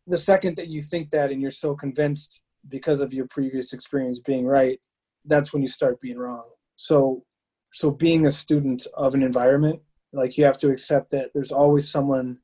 [0.08, 4.20] the second that you think that and you're so convinced because of your previous experience
[4.20, 4.80] being right,
[5.26, 6.50] that's when you start being wrong.
[6.76, 7.26] So
[7.74, 9.80] so being a student of an environment,
[10.12, 12.40] like you have to accept that there's always someone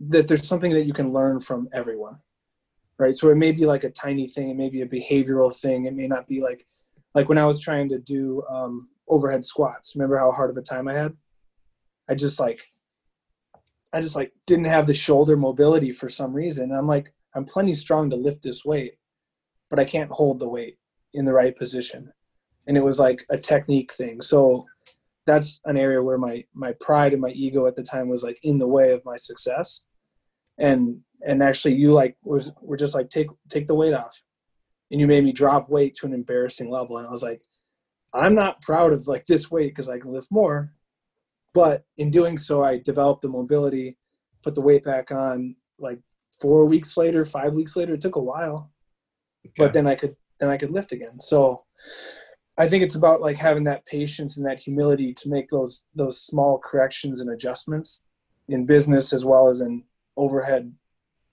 [0.00, 2.18] that there's something that you can learn from everyone
[2.98, 5.84] right so it may be like a tiny thing it may be a behavioral thing
[5.84, 6.66] it may not be like
[7.14, 10.62] like when i was trying to do um, overhead squats remember how hard of a
[10.62, 11.12] time i had
[12.08, 12.60] i just like
[13.94, 16.72] i just like didn't have the shoulder mobility for some reason.
[16.72, 18.94] I'm like i'm plenty strong to lift this weight
[19.70, 20.78] but i can't hold the weight
[21.14, 22.12] in the right position.
[22.66, 24.20] And it was like a technique thing.
[24.20, 24.66] So
[25.26, 28.38] that's an area where my my pride and my ego at the time was like
[28.42, 29.86] in the way of my success.
[30.58, 34.20] And and actually you like was were just like take take the weight off.
[34.90, 36.98] And you made me drop weight to an embarrassing level.
[36.98, 37.42] And i was like
[38.12, 40.72] i'm not proud of like this weight because i can lift more
[41.54, 43.96] but in doing so i developed the mobility
[44.42, 45.98] put the weight back on like
[46.40, 48.70] four weeks later five weeks later it took a while.
[49.46, 49.54] Okay.
[49.56, 51.20] but then i could then i could lift again.
[51.20, 51.64] So
[52.56, 56.20] I think it's about like having that patience and that humility to make those those
[56.20, 58.04] small corrections and adjustments
[58.48, 59.82] in business as well as in
[60.16, 60.72] overhead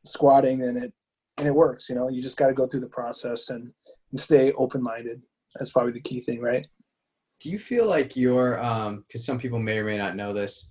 [0.03, 0.93] squatting and it
[1.37, 2.09] and it works you know?
[2.09, 3.71] You just got to go through the process and,
[4.11, 5.21] and stay open-minded.
[5.55, 6.65] That's probably the key thing right
[7.41, 10.69] do you feel like you're um because some people may or may not know this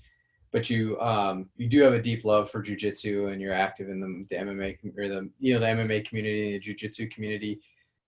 [0.53, 4.01] but you um you do have a deep love for jujitsu and you're active in
[4.01, 7.61] the, the MMA or the you know the MMA community and the jujitsu community.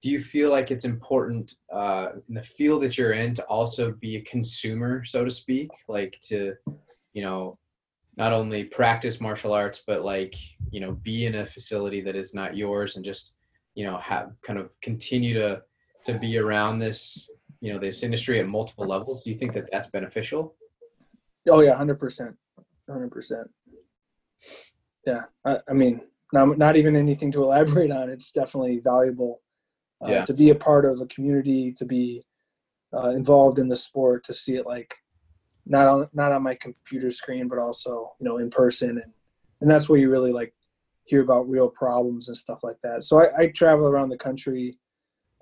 [0.02, 3.92] Do you feel like it's important uh, in the field that you're in to also
[3.92, 6.54] be a consumer, so to speak, like to
[7.12, 7.58] you know
[8.16, 10.34] not only practice martial arts but like
[10.70, 13.36] you know be in a facility that is not yours and just
[13.74, 15.62] you know have kind of continue to
[16.04, 17.28] to be around this
[17.62, 20.54] you know this industry at multiple levels do you think that that's beneficial?
[21.48, 22.36] Oh yeah 100%
[22.90, 23.44] 100%
[25.06, 28.08] yeah i, I mean not, not even anything to elaborate on.
[28.08, 29.42] It's definitely valuable
[30.04, 30.24] uh, yeah.
[30.24, 32.22] to be a part of a community to be
[32.94, 34.94] uh, involved in the sport to see it like
[35.64, 38.90] not on not on my computer screen but also you know in person.
[38.90, 39.12] And
[39.60, 40.52] and that's where you really like
[41.04, 43.04] hear about real problems and stuff like that.
[43.04, 44.76] So i, I travel around the country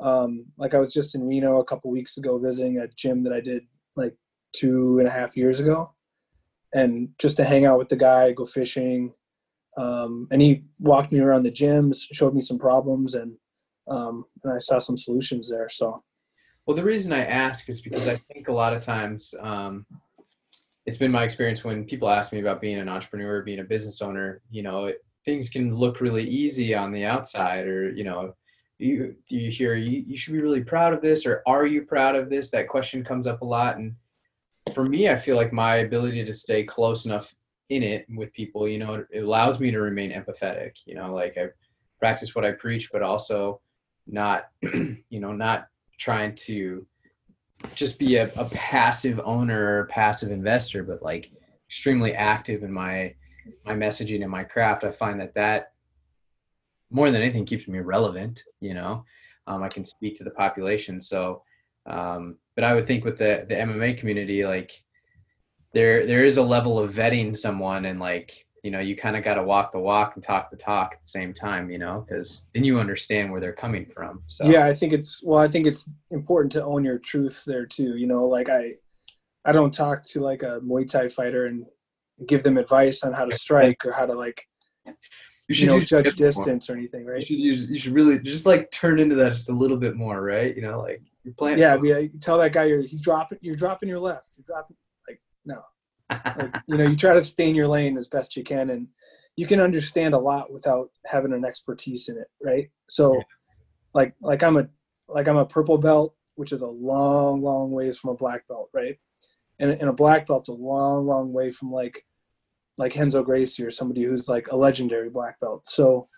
[0.00, 3.32] um, like i was just in reno a couple weeks ago visiting a gym that
[3.32, 3.62] i did
[3.96, 4.14] like
[4.52, 5.92] two and a half years ago.
[6.72, 9.12] And just to hang out with the guy go fishing
[9.76, 13.36] um, and he walked me around the gyms showed me some problems and
[13.88, 16.02] um, and i saw some solutions there so.
[16.66, 19.84] Well the reason i ask is because i think a lot of times um,
[20.86, 24.00] it's been my experience when people ask me about being an entrepreneur, being a business
[24.00, 28.34] owner, you know, it, things can look really easy on the outside or, you know,
[28.84, 31.82] you, do you hear you, you should be really proud of this or are you
[31.82, 32.50] proud of this?
[32.50, 33.76] That question comes up a lot.
[33.76, 33.94] And
[34.74, 37.34] for me, I feel like my ability to stay close enough
[37.68, 41.38] in it with people, you know, it allows me to remain empathetic, you know, like
[41.38, 41.48] I
[41.98, 43.60] practice what I preach, but also
[44.06, 46.86] not, you know, not trying to
[47.74, 51.30] just be a, a passive owner or passive investor, but like
[51.68, 53.14] extremely active in my
[53.64, 54.84] my messaging and my craft.
[54.84, 55.72] I find that that
[56.90, 58.42] more than anything keeps me relevant.
[58.60, 59.04] You know,
[59.46, 61.00] um, I can speak to the population.
[61.00, 61.42] So,
[61.86, 64.72] um, but I would think with the the MMA community, like
[65.72, 69.24] there there is a level of vetting someone and like you know you kind of
[69.24, 72.04] got to walk the walk and talk the talk at the same time you know
[72.06, 75.48] because then you understand where they're coming from so yeah i think it's well i
[75.48, 78.72] think it's important to own your truths there too you know like i
[79.46, 81.64] i don't talk to like a muay thai fighter and
[82.26, 84.46] give them advice on how to strike or how to like
[85.50, 86.76] you should you know, judge distance more.
[86.76, 89.50] or anything right you should, use, you should really just like turn into that just
[89.50, 92.64] a little bit more right you know like you're playing yeah, yeah tell that guy
[92.64, 94.76] you're he's dropping you're dropping your left you're dropping
[95.08, 95.60] like no
[96.10, 98.88] like, you know, you try to stay in your lane as best you can, and
[99.36, 102.70] you can understand a lot without having an expertise in it, right?
[102.88, 103.22] So, yeah.
[103.94, 104.68] like, like I'm a
[105.08, 108.70] like I'm a purple belt, which is a long, long ways from a black belt,
[108.72, 108.98] right?
[109.58, 112.04] And, and a black belt's a long, long way from like
[112.80, 115.68] like Renzo Gracie or somebody who's like a legendary black belt.
[115.68, 116.08] So,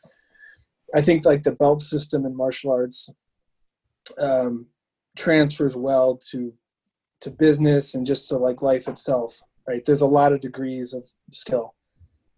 [0.95, 3.09] I think like the belt system in martial arts
[4.19, 4.67] um,
[5.17, 6.53] transfers well to
[7.21, 9.85] to business and just to like life itself right?
[9.85, 11.75] There's a lot of degrees of skill.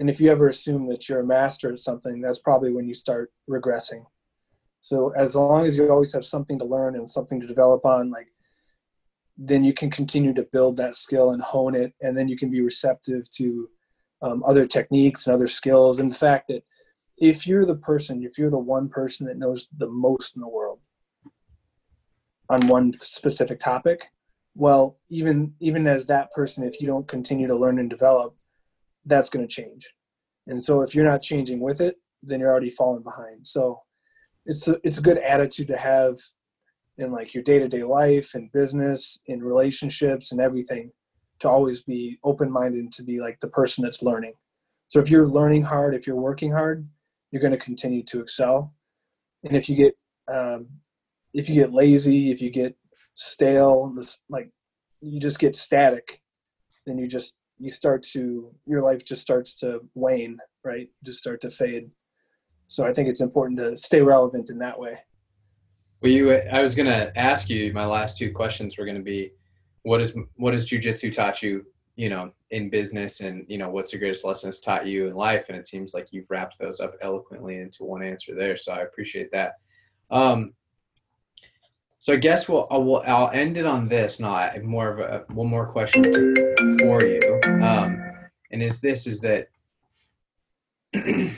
[0.01, 2.95] And if you ever assume that you're a master at something, that's probably when you
[2.95, 4.05] start regressing.
[4.81, 8.11] So as long as you always have something to learn and something to develop on,
[8.11, 8.29] like
[9.37, 12.51] then you can continue to build that skill and hone it, and then you can
[12.51, 13.69] be receptive to
[14.25, 15.99] um, other techniques and other skills.
[15.99, 16.65] And the fact that
[17.19, 20.49] if you're the person, if you're the one person that knows the most in the
[20.49, 20.81] world
[22.49, 24.07] on one specific topic,
[24.55, 28.37] well even even as that person if you don't continue to learn and develop
[29.07, 29.89] that's going to change
[30.47, 33.81] and so if you're not changing with it then you're already falling behind so
[34.47, 36.19] it's a, it's a good attitude to have
[36.99, 40.93] in like your day-to-day life and business in relationships and everything
[41.41, 44.35] to always be open-minded to be like the person that's learning
[44.89, 46.87] so if you're learning hard if you're working hard
[47.31, 48.73] you're going to continue to excel
[49.43, 49.95] and if you get
[50.33, 50.67] um,
[51.33, 52.77] if you get lazy if you get
[53.15, 53.95] stale,
[54.29, 54.51] like
[55.01, 56.21] you just get static,
[56.87, 60.89] then you just you start to your life just starts to wane, right?
[61.05, 61.91] Just start to fade.
[62.69, 64.99] So I think it's important to stay relevant in that way.
[66.03, 67.73] Well, you, I was going to ask you.
[67.73, 69.33] My last two questions were going to be,
[69.85, 71.65] what is what has jujitsu taught you?
[71.97, 75.15] You know, in business, and you know, what's the greatest lesson it's taught you in
[75.15, 75.47] life?
[75.49, 78.57] And it seems like you've wrapped those up eloquently into one answer there.
[78.57, 79.55] So I appreciate that.
[80.11, 80.55] Um,
[82.01, 84.19] so I guess we'll I'll, I'll end it on this.
[84.19, 86.03] Not more of a one more question
[86.79, 88.03] for you, um,
[88.51, 89.49] and is this is that
[90.95, 91.33] you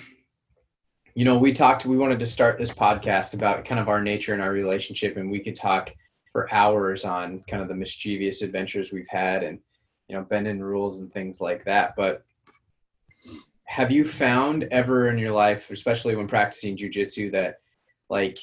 [1.16, 4.42] know we talked we wanted to start this podcast about kind of our nature and
[4.42, 5.92] our relationship, and we could talk
[6.36, 9.58] for hours on kind of the mischievous adventures we've had and
[10.06, 11.94] you know bending rules and things like that.
[11.96, 12.26] But
[13.64, 17.60] have you found ever in your life, especially when practicing jujitsu, that
[18.10, 18.38] like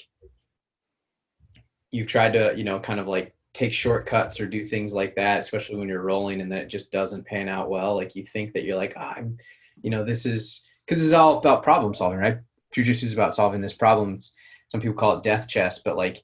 [1.91, 5.41] you've tried to you know kind of like take shortcuts or do things like that,
[5.41, 7.93] especially when you're rolling and that it just doesn't pan out well.
[7.93, 9.37] Like you think that you're like, oh, I'm,
[9.83, 12.39] you know, this is because it's all about problem solving, right?
[12.73, 14.33] Jiu-jitsu is about solving this problems.
[14.69, 16.23] Some people call it death chess, but like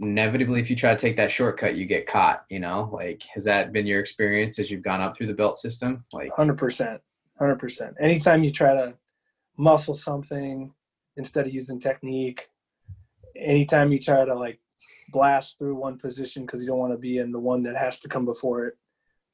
[0.00, 2.44] inevitably, if you try to take that shortcut, you get caught.
[2.48, 5.56] You know, like has that been your experience as you've gone up through the belt
[5.56, 6.04] system?
[6.12, 7.00] Like, hundred percent,
[7.38, 7.94] hundred percent.
[8.00, 8.94] Anytime you try to
[9.56, 10.72] muscle something
[11.16, 12.46] instead of using technique,
[13.36, 14.60] anytime you try to like
[15.10, 17.98] blast through one position because you don't want to be in the one that has
[18.00, 18.74] to come before it,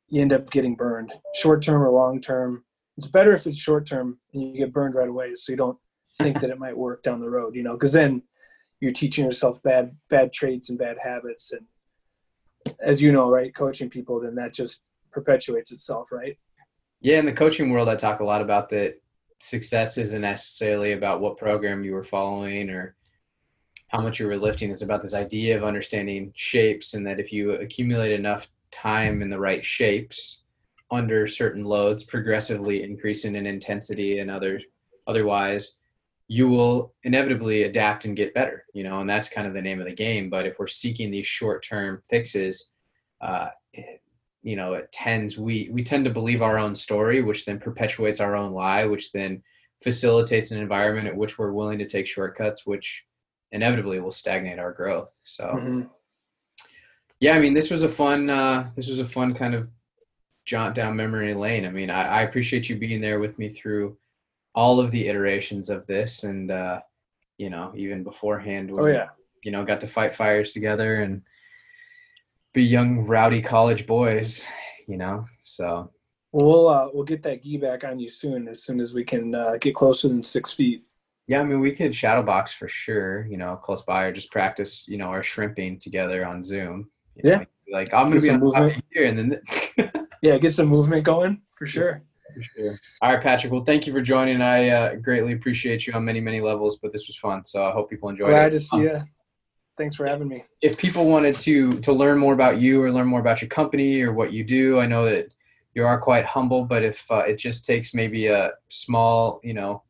[0.08, 2.64] you end up getting burned, short term or long term.
[2.96, 5.78] It's better if it's short term and you get burned right away, so you don't
[6.18, 7.56] think that it might work down the road.
[7.56, 8.22] You know, because then
[8.80, 11.66] you're teaching yourself bad bad traits and bad habits, and
[12.80, 16.38] as you know, right, coaching people, then that just perpetuates itself, right?
[17.00, 19.00] Yeah, in the coaching world, I talk a lot about that
[19.40, 22.96] success isn't necessarily about what program you were following or
[23.88, 24.70] how much you were lifting.
[24.70, 29.30] It's about this idea of understanding shapes, and that if you accumulate enough time in
[29.30, 30.40] the right shapes
[30.90, 34.60] under certain loads, progressively increasing in intensity and other
[35.06, 35.78] otherwise,
[36.28, 38.64] you will inevitably adapt and get better.
[38.72, 40.30] You know, and that's kind of the name of the game.
[40.30, 42.70] But if we're seeking these short-term fixes,
[43.20, 43.48] uh,
[44.42, 48.20] you know, it tends we we tend to believe our own story, which then perpetuates
[48.20, 49.42] our own lie, which then
[49.82, 53.04] facilitates an environment at which we're willing to take shortcuts, which
[53.52, 55.12] inevitably will stagnate our growth.
[55.22, 55.82] So, mm-hmm.
[57.20, 59.68] yeah, I mean, this was a fun, uh, this was a fun kind of
[60.44, 61.66] jaunt down memory lane.
[61.66, 63.96] I mean, I, I appreciate you being there with me through
[64.54, 66.80] all of the iterations of this, and uh,
[67.38, 69.08] you know, even beforehand, when, oh yeah,
[69.44, 71.22] you know, got to fight fires together and
[72.52, 74.46] be young, rowdy college boys,
[74.86, 75.26] you know.
[75.40, 75.90] So
[76.32, 79.34] we'll uh, we'll get that gi back on you soon, as soon as we can
[79.34, 80.84] uh, get closer than six feet.
[81.26, 84.30] Yeah, I mean, we could shadow box for sure, you know, close by or just
[84.30, 86.90] practice, you know, our shrimping together on Zoom.
[87.14, 87.44] You know, yeah.
[87.72, 88.84] Like, I'm going to be on movement.
[88.92, 90.06] here and then.
[90.22, 92.02] yeah, get some movement going for sure.
[92.56, 92.74] Sure.
[93.02, 93.52] All right, Patrick.
[93.52, 94.42] Well, thank you for joining.
[94.42, 97.44] I uh, greatly appreciate you on many, many levels, but this was fun.
[97.44, 98.50] So I hope people enjoyed Glad it.
[98.50, 99.02] Glad to see um, you.
[99.76, 100.44] Thanks for having me.
[100.62, 104.02] If people wanted to to learn more about you or learn more about your company
[104.02, 105.28] or what you do, I know that
[105.74, 109.82] you are quite humble, but if uh, it just takes maybe a small, you know,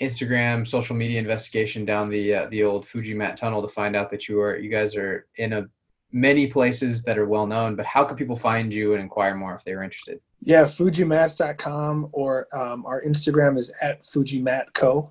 [0.00, 4.10] Instagram social media investigation down the uh, the old Fuji Mat tunnel to find out
[4.10, 5.66] that you are you guys are in a
[6.12, 7.74] many places that are well known.
[7.74, 10.20] But how can people find you and inquire more if they're interested?
[10.40, 15.10] Yeah, FujiMats.com or um, our Instagram is at FujiMatCo,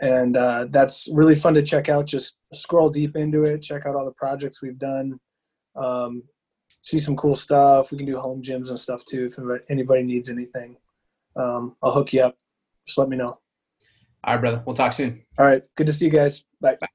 [0.00, 2.06] and uh, that's really fun to check out.
[2.06, 5.18] Just scroll deep into it, check out all the projects we've done,
[5.74, 6.22] um,
[6.82, 7.90] see some cool stuff.
[7.90, 9.26] We can do home gyms and stuff too.
[9.26, 10.76] If anybody needs anything,
[11.36, 12.36] um, I'll hook you up.
[12.86, 13.38] Just let me know.
[14.24, 14.62] All right, brother.
[14.66, 15.24] We'll talk soon.
[15.38, 15.62] All right.
[15.76, 16.44] Good to see you guys.
[16.60, 16.76] Bye.
[16.80, 16.88] Bye.